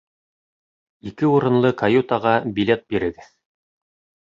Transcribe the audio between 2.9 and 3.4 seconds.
бирегеҙ